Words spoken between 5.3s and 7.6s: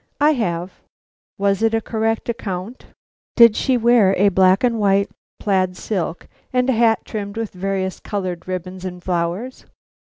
plaid silk and a hat trimmed with